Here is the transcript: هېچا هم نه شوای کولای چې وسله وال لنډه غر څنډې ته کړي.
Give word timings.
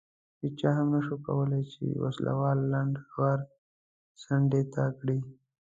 هېچا 0.43 0.69
هم 0.77 0.87
نه 0.95 0.99
شوای 1.05 1.23
کولای 1.27 1.63
چې 1.71 1.83
وسله 2.03 2.33
وال 2.39 2.59
لنډه 2.73 3.01
غر 3.15 3.39
څنډې 4.21 4.63
ته 4.73 4.83
کړي. 4.99 5.19